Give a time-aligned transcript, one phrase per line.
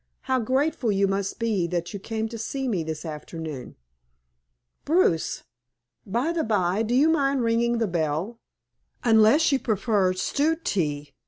[0.21, 3.75] "How grateful you must be that you came to see me this afternoon,
[4.83, 5.43] Bruce!
[6.07, 8.39] By the by, do you mind ringing the bell
[9.03, 11.13] unless you prefer stewed tea?"